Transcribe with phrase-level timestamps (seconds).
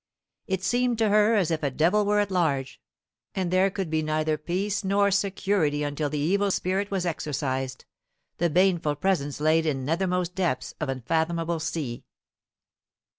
[0.47, 2.81] It seemed to her as if a devil were at large,
[3.35, 7.85] and there could be neither peace nor security until the evil spirit was exorcised,
[8.39, 12.03] the baneful presence laid in nethermost depths of unfathomable sea.